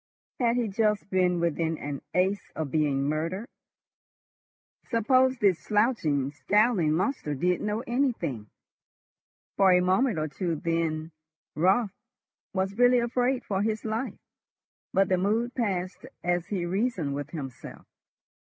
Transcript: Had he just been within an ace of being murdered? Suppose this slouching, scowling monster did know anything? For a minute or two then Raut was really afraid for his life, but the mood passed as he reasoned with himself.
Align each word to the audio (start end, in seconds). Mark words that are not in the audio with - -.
Had 0.39 0.55
he 0.55 0.67
just 0.67 1.11
been 1.11 1.39
within 1.39 1.77
an 1.77 2.01
ace 2.15 2.49
of 2.55 2.71
being 2.71 3.03
murdered? 3.07 3.47
Suppose 4.89 5.37
this 5.37 5.59
slouching, 5.59 6.31
scowling 6.31 6.93
monster 6.93 7.35
did 7.35 7.61
know 7.61 7.81
anything? 7.81 8.49
For 9.57 9.71
a 9.71 9.79
minute 9.79 10.17
or 10.17 10.27
two 10.27 10.55
then 10.55 11.11
Raut 11.55 11.91
was 12.51 12.79
really 12.79 12.97
afraid 12.97 13.45
for 13.45 13.61
his 13.61 13.85
life, 13.85 14.17
but 14.91 15.07
the 15.07 15.19
mood 15.19 15.53
passed 15.53 16.07
as 16.23 16.47
he 16.47 16.65
reasoned 16.65 17.13
with 17.13 17.29
himself. 17.29 17.85